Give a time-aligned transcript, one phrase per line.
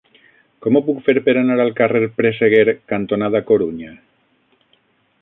[0.65, 2.65] Com ho puc fer per anar al carrer Presseguer
[2.95, 3.97] cantonada Corunya?